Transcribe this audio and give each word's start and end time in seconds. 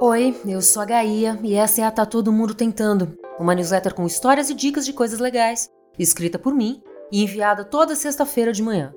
Oi, 0.00 0.40
eu 0.46 0.62
sou 0.62 0.80
a 0.80 0.84
Gaia 0.84 1.36
e 1.42 1.54
essa 1.54 1.80
é 1.80 1.84
a 1.84 1.90
Tá 1.90 2.06
Todo 2.06 2.32
Mundo 2.32 2.54
Tentando, 2.54 3.18
uma 3.36 3.52
newsletter 3.52 3.92
com 3.92 4.06
histórias 4.06 4.48
e 4.48 4.54
dicas 4.54 4.86
de 4.86 4.92
coisas 4.92 5.18
legais, 5.18 5.68
escrita 5.98 6.38
por 6.38 6.54
mim 6.54 6.80
e 7.10 7.24
enviada 7.24 7.64
toda 7.64 7.96
sexta-feira 7.96 8.52
de 8.52 8.62
manhã. 8.62 8.94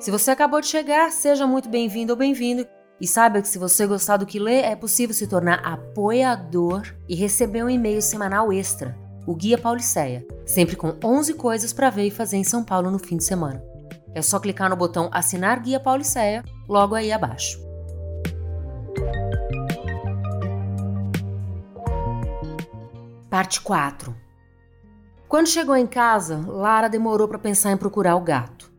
Se 0.00 0.10
você 0.10 0.30
acabou 0.30 0.62
de 0.62 0.68
chegar, 0.68 1.12
seja 1.12 1.46
muito 1.46 1.68
bem-vindo 1.68 2.14
ou 2.14 2.18
bem-vindo 2.18 2.66
e 2.98 3.06
saiba 3.06 3.42
que 3.42 3.48
se 3.48 3.58
você 3.58 3.86
gostar 3.86 4.16
do 4.16 4.24
que 4.24 4.38
lê, 4.38 4.60
é 4.62 4.74
possível 4.74 5.14
se 5.14 5.26
tornar 5.26 5.60
apoiador 5.62 6.82
e 7.06 7.14
receber 7.14 7.62
um 7.62 7.68
e-mail 7.68 8.00
semanal 8.00 8.50
extra, 8.50 8.96
o 9.26 9.34
Guia 9.34 9.58
Pauliceia, 9.58 10.26
sempre 10.46 10.76
com 10.76 10.96
11 11.04 11.34
coisas 11.34 11.74
para 11.74 11.90
ver 11.90 12.06
e 12.06 12.10
fazer 12.10 12.38
em 12.38 12.44
São 12.44 12.64
Paulo 12.64 12.90
no 12.90 12.98
fim 12.98 13.18
de 13.18 13.24
semana. 13.24 13.62
É 14.14 14.22
só 14.22 14.40
clicar 14.40 14.70
no 14.70 14.76
botão 14.76 15.10
Assinar 15.12 15.62
Guia 15.62 15.78
Pauliceia 15.78 16.42
logo 16.70 16.94
aí 16.94 17.10
abaixo. 17.10 17.60
Parte 23.28 23.60
4 23.60 24.14
Quando 25.28 25.48
chegou 25.48 25.76
em 25.76 25.86
casa, 25.86 26.44
Lara 26.46 26.88
demorou 26.88 27.26
para 27.26 27.40
pensar 27.40 27.72
em 27.72 27.76
procurar 27.76 28.14
o 28.14 28.20
gato. 28.20 28.70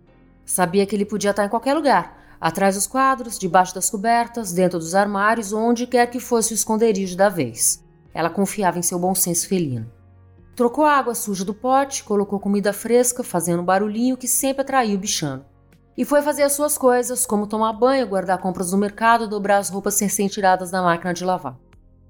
Sabia 0.45 0.85
que 0.85 0.95
ele 0.95 1.05
podia 1.05 1.31
estar 1.31 1.45
em 1.45 1.49
qualquer 1.49 1.73
lugar, 1.73 2.17
atrás 2.39 2.75
dos 2.75 2.87
quadros, 2.87 3.37
debaixo 3.37 3.75
das 3.75 3.89
cobertas, 3.89 4.53
dentro 4.53 4.79
dos 4.79 4.95
armários, 4.95 5.51
onde 5.51 5.85
quer 5.85 6.07
que 6.07 6.19
fosse 6.19 6.53
o 6.53 6.55
esconderijo 6.55 7.17
da 7.17 7.27
vez. 7.27 7.83
Ela 8.13 8.29
confiava 8.29 8.79
em 8.79 8.81
seu 8.81 8.97
bom 8.99 9.13
senso 9.13 9.49
felino. 9.49 9.91
Trocou 10.55 10.85
a 10.85 10.97
água 10.97 11.15
suja 11.15 11.43
do 11.43 11.53
pote, 11.53 12.05
colocou 12.05 12.39
comida 12.39 12.71
fresca, 12.71 13.21
fazendo 13.21 13.61
um 13.61 13.65
barulhinho 13.65 14.17
que 14.17 14.27
sempre 14.27 14.61
atraiu 14.61 14.95
o 14.95 14.99
bichano. 14.99 15.45
E 15.97 16.05
foi 16.05 16.21
fazer 16.21 16.43
as 16.43 16.53
suas 16.53 16.77
coisas, 16.77 17.25
como 17.25 17.47
tomar 17.47 17.73
banho, 17.73 18.07
guardar 18.07 18.37
compras 18.37 18.71
no 18.71 18.77
mercado, 18.77 19.27
dobrar 19.27 19.57
as 19.57 19.69
roupas 19.69 19.99
recém-tiradas 19.99 20.71
da 20.71 20.81
máquina 20.81 21.13
de 21.13 21.25
lavar. 21.25 21.57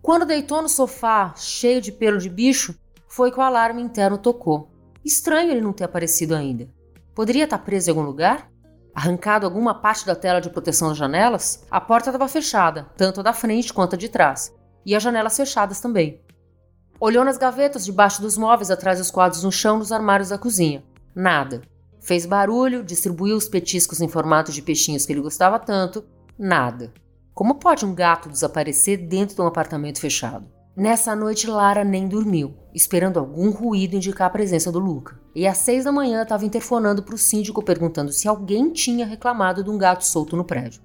Quando 0.01 0.25
deitou 0.25 0.61
no 0.61 0.69
sofá, 0.69 1.33
cheio 1.35 1.81
de 1.81 1.91
pelo 1.91 2.17
de 2.17 2.29
bicho, 2.29 2.75
foi 3.07 3.31
que 3.31 3.39
o 3.39 3.41
alarme 3.41 3.81
interno 3.81 4.17
tocou. 4.17 4.71
Estranho 5.03 5.51
ele 5.51 5.61
não 5.61 5.73
ter 5.73 5.83
aparecido 5.83 6.35
ainda. 6.35 6.69
Poderia 7.13 7.43
estar 7.43 7.57
preso 7.59 7.89
em 7.89 7.91
algum 7.91 8.03
lugar? 8.03 8.49
Arrancado 8.93 9.45
alguma 9.45 9.73
parte 9.73 10.05
da 10.05 10.15
tela 10.15 10.41
de 10.41 10.49
proteção 10.49 10.89
das 10.89 10.97
janelas, 10.97 11.65
a 11.69 11.79
porta 11.79 12.09
estava 12.09 12.27
fechada, 12.27 12.87
tanto 12.97 13.19
a 13.19 13.23
da 13.23 13.33
frente 13.33 13.73
quanto 13.73 13.95
a 13.95 13.97
de 13.97 14.09
trás, 14.09 14.53
e 14.85 14.95
as 14.95 15.01
janelas 15.01 15.35
fechadas 15.35 15.79
também. 15.79 16.21
Olhou 16.99 17.25
nas 17.25 17.37
gavetas 17.37 17.85
debaixo 17.85 18.21
dos 18.21 18.37
móveis, 18.37 18.69
atrás 18.69 18.99
dos 18.99 19.09
quadros 19.09 19.43
no 19.43 19.51
chão, 19.51 19.77
nos 19.77 19.91
armários 19.91 20.29
da 20.29 20.37
cozinha. 20.37 20.83
Nada. 21.15 21.61
Fez 22.01 22.25
barulho, 22.25 22.83
distribuiu 22.83 23.37
os 23.37 23.47
petiscos 23.47 24.01
em 24.01 24.07
formato 24.07 24.51
de 24.51 24.61
peixinhos 24.61 25.05
que 25.05 25.13
ele 25.13 25.21
gostava 25.21 25.59
tanto. 25.59 26.03
Nada. 26.37 26.91
Como 27.31 27.55
pode 27.55 27.85
um 27.85 27.93
gato 27.93 28.27
desaparecer 28.27 29.07
dentro 29.07 29.35
de 29.35 29.41
um 29.41 29.47
apartamento 29.47 30.01
fechado? 30.01 30.47
Nessa 30.75 31.15
noite, 31.15 31.47
Lara 31.47 31.83
nem 31.83 32.07
dormiu, 32.07 32.55
esperando 32.73 33.19
algum 33.19 33.51
ruído 33.51 33.95
indicar 33.95 34.27
a 34.27 34.31
presença 34.31 34.71
do 34.71 34.79
Luca. 34.79 35.19
E 35.35 35.45
às 35.45 35.59
seis 35.59 35.83
da 35.83 35.91
manhã 35.91 36.23
estava 36.23 36.45
interfonando 36.45 37.03
para 37.03 37.13
o 37.13 37.19
síndico 37.19 37.63
perguntando 37.63 38.11
se 38.11 38.27
alguém 38.27 38.71
tinha 38.71 39.05
reclamado 39.05 39.63
de 39.63 39.69
um 39.69 39.77
gato 39.77 40.03
solto 40.03 40.35
no 40.35 40.43
prédio. 40.43 40.81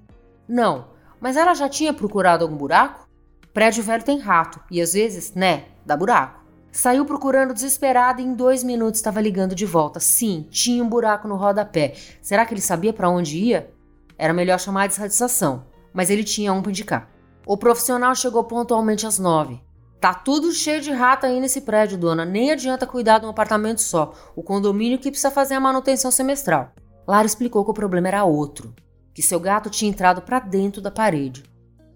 Não, 0.47 0.89
mas 1.20 1.37
ela 1.37 1.55
já 1.55 1.69
tinha 1.69 1.94
procurado 1.94 2.44
algum 2.44 2.56
buraco? 2.56 3.09
Prédio 3.55 3.83
velho 3.83 4.05
tem 4.05 4.19
rato, 4.19 4.61
e 4.70 4.83
às 4.83 4.92
vezes, 4.92 5.33
né, 5.34 5.64
dá 5.84 5.97
buraco. 5.97 6.45
Saiu 6.77 7.06
procurando 7.06 7.55
desesperada 7.55 8.20
e 8.20 8.24
em 8.27 8.34
dois 8.34 8.62
minutos 8.62 8.98
estava 9.00 9.19
ligando 9.19 9.55
de 9.55 9.64
volta. 9.64 9.98
Sim, 9.98 10.46
tinha 10.50 10.84
um 10.84 10.88
buraco 10.91 11.27
no 11.27 11.34
rodapé. 11.34 11.94
Será 12.20 12.44
que 12.44 12.52
ele 12.52 12.60
sabia 12.60 12.92
para 12.92 13.08
onde 13.08 13.38
ia? 13.38 13.72
Era 14.19 14.34
melhor 14.34 14.60
chamar 14.60 14.86
de 14.86 14.92
satisfação, 14.92 15.64
mas 15.91 16.10
ele 16.10 16.22
tinha 16.22 16.52
um 16.52 16.60
para 16.60 16.70
indicar. 16.70 17.10
O 17.47 17.56
profissional 17.56 18.14
chegou 18.14 18.44
pontualmente 18.44 19.06
às 19.06 19.19
nove. 19.19 19.58
Tá 19.98 20.12
tudo 20.12 20.53
cheio 20.53 20.82
de 20.82 20.92
rato 20.92 21.25
aí 21.25 21.41
nesse 21.41 21.62
prédio, 21.62 21.97
dona. 21.97 22.26
Nem 22.26 22.50
adianta 22.50 22.86
cuidar 22.86 23.20
de 23.20 23.25
um 23.25 23.31
apartamento 23.31 23.81
só. 23.81 24.12
O 24.36 24.42
condomínio 24.42 24.98
que 24.98 25.10
precisa 25.10 25.31
fazer 25.31 25.54
a 25.54 25.60
manutenção 25.60 26.10
semestral. 26.10 26.72
Lara 27.09 27.26
explicou 27.26 27.65
que 27.65 27.70
o 27.70 27.75
problema 27.75 28.09
era 28.09 28.25
outro, 28.25 28.75
que 29.15 29.22
seu 29.22 29.41
gato 29.41 29.70
tinha 29.70 29.91
entrado 29.91 30.20
para 30.20 30.41
dentro 30.41 30.82
da 30.82 30.91
parede. 30.91 31.42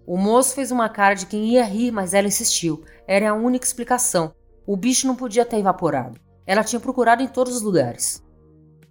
O 0.07 0.17
moço 0.17 0.55
fez 0.55 0.71
uma 0.71 0.89
cara 0.89 1.13
de 1.13 1.27
quem 1.27 1.49
ia 1.49 1.63
rir, 1.63 1.91
mas 1.91 2.15
ela 2.15 2.27
insistiu. 2.27 2.83
Era 3.07 3.29
a 3.29 3.35
única 3.35 3.63
explicação. 3.63 4.33
O 4.65 4.77
bicho 4.77 5.07
não 5.07 5.15
podia 5.15 5.45
ter 5.45 5.57
evaporado. 5.57 6.19
Ela 6.45 6.63
tinha 6.63 6.79
procurado 6.79 7.23
em 7.23 7.27
todos 7.27 7.55
os 7.55 7.61
lugares. 7.61 8.23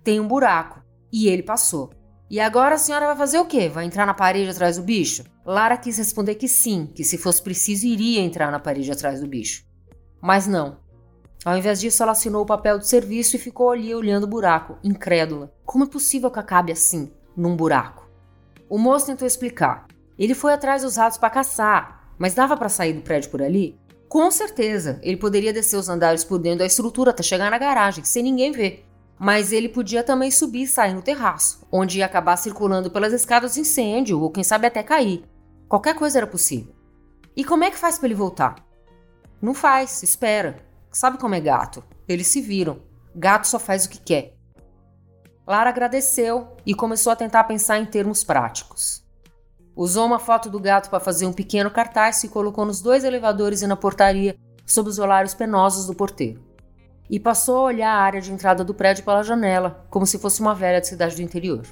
Tem 0.02 0.20
um 0.20 0.28
buraco. 0.28 0.82
E 1.12 1.28
ele 1.28 1.42
passou. 1.42 1.90
E 2.30 2.38
agora 2.38 2.76
a 2.76 2.78
senhora 2.78 3.06
vai 3.06 3.16
fazer 3.16 3.38
o 3.40 3.44
quê? 3.44 3.68
Vai 3.68 3.84
entrar 3.84 4.06
na 4.06 4.14
parede 4.14 4.50
atrás 4.50 4.76
do 4.76 4.84
bicho? 4.84 5.24
Lara 5.44 5.76
quis 5.76 5.98
responder 5.98 6.36
que 6.36 6.46
sim, 6.46 6.86
que 6.94 7.02
se 7.02 7.18
fosse 7.18 7.42
preciso 7.42 7.86
iria 7.86 8.20
entrar 8.20 8.52
na 8.52 8.60
parede 8.60 8.92
atrás 8.92 9.20
do 9.20 9.26
bicho. 9.26 9.64
Mas 10.22 10.46
não. 10.46 10.78
Ao 11.44 11.56
invés 11.56 11.80
disso, 11.80 12.02
ela 12.02 12.12
assinou 12.12 12.42
o 12.42 12.46
papel 12.46 12.78
do 12.78 12.84
serviço 12.84 13.34
e 13.34 13.38
ficou 13.38 13.70
ali 13.70 13.92
olhando 13.94 14.24
o 14.24 14.28
buraco, 14.28 14.78
incrédula. 14.84 15.52
Como 15.64 15.84
é 15.84 15.86
possível 15.88 16.30
que 16.30 16.38
acabe 16.38 16.70
assim, 16.70 17.10
num 17.36 17.56
buraco? 17.56 18.08
O 18.68 18.78
moço 18.78 19.06
tentou 19.06 19.26
explicar. 19.26 19.86
Ele 20.18 20.34
foi 20.34 20.52
atrás 20.52 20.82
dos 20.82 20.96
ratos 20.96 21.18
para 21.18 21.30
caçar, 21.30 22.14
mas 22.18 22.34
dava 22.34 22.56
para 22.56 22.68
sair 22.68 22.92
do 22.92 23.00
prédio 23.00 23.30
por 23.30 23.42
ali? 23.42 23.76
Com 24.10 24.28
certeza, 24.28 24.98
ele 25.04 25.16
poderia 25.16 25.52
descer 25.52 25.76
os 25.76 25.88
andares 25.88 26.24
por 26.24 26.40
dentro 26.40 26.58
da 26.58 26.66
estrutura 26.66 27.12
até 27.12 27.22
chegar 27.22 27.48
na 27.48 27.56
garagem, 27.56 28.02
sem 28.02 28.24
ninguém 28.24 28.50
ver. 28.50 28.84
Mas 29.16 29.52
ele 29.52 29.68
podia 29.68 30.02
também 30.02 30.32
subir 30.32 30.62
e 30.62 30.66
sair 30.66 30.92
no 30.94 31.00
terraço, 31.00 31.64
onde 31.70 31.98
ia 31.98 32.06
acabar 32.06 32.36
circulando 32.36 32.90
pelas 32.90 33.12
escadas 33.12 33.54
de 33.54 33.60
incêndio 33.60 34.20
ou 34.20 34.28
quem 34.28 34.42
sabe 34.42 34.66
até 34.66 34.82
cair. 34.82 35.22
Qualquer 35.68 35.94
coisa 35.94 36.18
era 36.18 36.26
possível. 36.26 36.74
E 37.36 37.44
como 37.44 37.62
é 37.62 37.70
que 37.70 37.78
faz 37.78 38.00
para 38.00 38.08
ele 38.08 38.16
voltar? 38.16 38.56
Não 39.40 39.54
faz, 39.54 40.02
espera. 40.02 40.60
Sabe 40.90 41.16
como 41.16 41.36
é 41.36 41.40
gato? 41.40 41.84
Eles 42.08 42.26
se 42.26 42.40
viram. 42.40 42.82
Gato 43.14 43.46
só 43.46 43.60
faz 43.60 43.84
o 43.84 43.90
que 43.90 44.00
quer. 44.00 44.36
Lara 45.46 45.70
agradeceu 45.70 46.56
e 46.66 46.74
começou 46.74 47.12
a 47.12 47.16
tentar 47.16 47.44
pensar 47.44 47.78
em 47.78 47.86
termos 47.86 48.24
práticos. 48.24 49.08
Usou 49.80 50.04
uma 50.04 50.18
foto 50.18 50.50
do 50.50 50.60
gato 50.60 50.90
para 50.90 51.00
fazer 51.00 51.26
um 51.26 51.32
pequeno 51.32 51.70
cartaz 51.70 52.22
e 52.22 52.28
colocou 52.28 52.66
nos 52.66 52.82
dois 52.82 53.02
elevadores 53.02 53.62
e 53.62 53.66
na 53.66 53.76
portaria, 53.76 54.36
sob 54.66 54.90
os 54.90 54.98
olhares 54.98 55.32
penosos 55.32 55.86
do 55.86 55.94
porteiro 55.94 56.50
e 57.10 57.18
passou 57.18 57.56
a 57.56 57.62
olhar 57.62 57.90
a 57.92 58.00
área 58.02 58.20
de 58.20 58.32
entrada 58.32 58.62
do 58.62 58.72
prédio 58.72 59.04
pela 59.04 59.24
janela, 59.24 59.84
como 59.90 60.06
se 60.06 60.16
fosse 60.16 60.40
uma 60.40 60.54
velha 60.54 60.80
de 60.80 60.86
cidade 60.86 61.16
do 61.16 61.22
interior. 61.22 61.62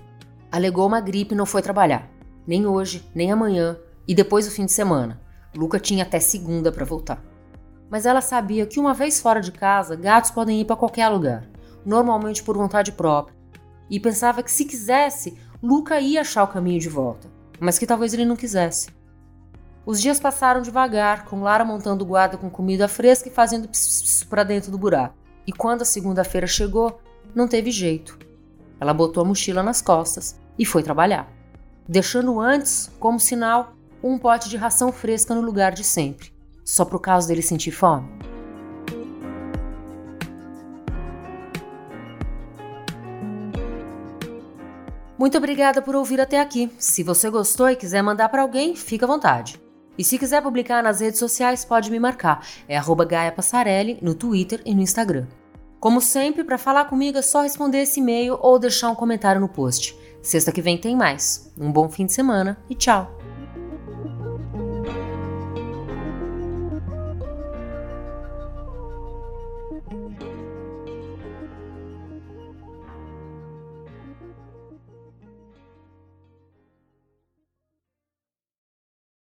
Alegou 0.50 0.84
uma 0.84 1.00
gripe 1.00 1.32
e 1.32 1.36
não 1.36 1.46
foi 1.46 1.62
trabalhar. 1.62 2.10
Nem 2.44 2.66
hoje, 2.66 3.08
nem 3.14 3.30
amanhã 3.30 3.78
e 4.06 4.14
depois 4.16 4.46
do 4.46 4.50
fim 4.50 4.66
de 4.66 4.72
semana. 4.72 5.20
Luca 5.56 5.78
tinha 5.78 6.02
até 6.02 6.18
segunda 6.18 6.72
para 6.72 6.84
voltar. 6.84 7.22
Mas 7.88 8.04
ela 8.04 8.20
sabia 8.20 8.66
que 8.66 8.80
uma 8.80 8.92
vez 8.92 9.20
fora 9.20 9.40
de 9.40 9.52
casa, 9.52 9.94
gatos 9.94 10.32
podem 10.32 10.60
ir 10.60 10.64
para 10.64 10.76
qualquer 10.76 11.08
lugar, 11.08 11.48
normalmente 11.86 12.42
por 12.42 12.56
vontade 12.56 12.90
própria. 12.90 13.36
E 13.88 14.00
pensava 14.00 14.42
que 14.42 14.50
se 14.50 14.64
quisesse, 14.64 15.38
Luca 15.62 16.00
ia 16.00 16.22
achar 16.22 16.42
o 16.42 16.48
caminho 16.48 16.80
de 16.80 16.88
volta, 16.88 17.28
mas 17.60 17.78
que 17.78 17.86
talvez 17.86 18.14
ele 18.14 18.24
não 18.24 18.36
quisesse. 18.36 18.88
Os 19.84 20.00
dias 20.00 20.20
passaram 20.20 20.60
devagar, 20.60 21.24
com 21.24 21.42
Lara 21.42 21.64
montando 21.64 22.04
guarda 22.04 22.36
com 22.36 22.50
comida 22.50 22.86
fresca 22.86 23.28
e 23.28 23.32
fazendo 23.32 23.68
para 24.28 24.44
dentro 24.44 24.70
do 24.70 24.76
buraco. 24.76 25.14
E 25.46 25.52
quando 25.52 25.82
a 25.82 25.86
segunda-feira 25.86 26.46
chegou, 26.46 27.00
não 27.34 27.48
teve 27.48 27.70
jeito. 27.70 28.18
Ela 28.78 28.92
botou 28.92 29.22
a 29.22 29.26
mochila 29.26 29.62
nas 29.62 29.80
costas 29.80 30.38
e 30.58 30.66
foi 30.66 30.82
trabalhar, 30.82 31.32
deixando 31.88 32.38
antes, 32.38 32.90
como 33.00 33.18
sinal, 33.18 33.72
um 34.02 34.18
pote 34.18 34.48
de 34.48 34.56
ração 34.56 34.92
fresca 34.92 35.34
no 35.34 35.40
lugar 35.40 35.72
de 35.72 35.82
sempre, 35.82 36.32
só 36.64 36.84
pro 36.84 37.00
caso 37.00 37.26
dele 37.26 37.42
sentir 37.42 37.72
fome. 37.72 38.27
Muito 45.18 45.36
obrigada 45.36 45.82
por 45.82 45.96
ouvir 45.96 46.20
até 46.20 46.40
aqui. 46.40 46.70
Se 46.78 47.02
você 47.02 47.28
gostou 47.28 47.68
e 47.68 47.74
quiser 47.74 48.02
mandar 48.02 48.28
para 48.28 48.42
alguém, 48.42 48.76
fica 48.76 49.04
à 49.04 49.08
vontade. 49.08 49.60
E 49.98 50.04
se 50.04 50.16
quiser 50.16 50.40
publicar 50.40 50.80
nas 50.80 51.00
redes 51.00 51.18
sociais, 51.18 51.64
pode 51.64 51.90
me 51.90 51.98
marcar. 51.98 52.46
É 52.68 52.78
Gaia 53.04 53.32
Passarelli 53.32 53.98
no 54.00 54.14
Twitter 54.14 54.62
e 54.64 54.72
no 54.72 54.80
Instagram. 54.80 55.26
Como 55.80 56.00
sempre, 56.00 56.44
para 56.44 56.56
falar 56.56 56.84
comigo 56.84 57.18
é 57.18 57.22
só 57.22 57.42
responder 57.42 57.82
esse 57.82 57.98
e-mail 57.98 58.38
ou 58.40 58.60
deixar 58.60 58.90
um 58.90 58.94
comentário 58.94 59.40
no 59.40 59.48
post. 59.48 59.98
Sexta 60.22 60.52
que 60.52 60.62
vem 60.62 60.78
tem 60.78 60.96
mais. 60.96 61.52
Um 61.58 61.72
bom 61.72 61.88
fim 61.88 62.06
de 62.06 62.12
semana 62.12 62.56
e 62.70 62.76
tchau! 62.76 63.17